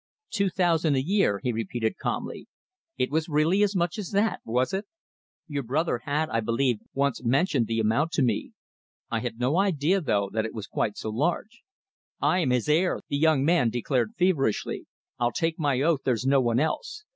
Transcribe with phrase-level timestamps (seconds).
[0.31, 2.47] "Two thousand a year," he repeated calmly.
[2.97, 4.87] "It was really as much as that, was it?
[5.47, 8.53] Your brother had, I believe, once mentioned the amount to me.
[9.11, 11.61] I had no idea, though, that it was quite so large."
[12.19, 14.87] "I am his heir," the young man declared feverishly.
[15.19, 17.03] "I'll take my oath there's no one else.